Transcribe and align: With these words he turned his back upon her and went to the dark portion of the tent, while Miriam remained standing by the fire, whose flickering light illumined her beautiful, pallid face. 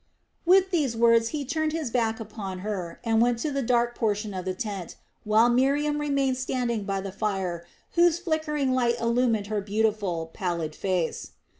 With 0.47 0.71
these 0.71 0.97
words 0.97 1.27
he 1.27 1.45
turned 1.45 1.73
his 1.73 1.91
back 1.91 2.19
upon 2.19 2.61
her 2.65 2.99
and 3.03 3.21
went 3.21 3.37
to 3.45 3.51
the 3.51 3.61
dark 3.61 3.93
portion 3.93 4.33
of 4.33 4.45
the 4.45 4.55
tent, 4.55 4.95
while 5.25 5.47
Miriam 5.47 6.01
remained 6.01 6.37
standing 6.37 6.85
by 6.85 7.01
the 7.01 7.11
fire, 7.11 7.67
whose 7.91 8.17
flickering 8.17 8.73
light 8.73 8.99
illumined 8.99 9.45
her 9.45 9.61
beautiful, 9.61 10.31
pallid 10.33 10.73
face. 10.75 11.33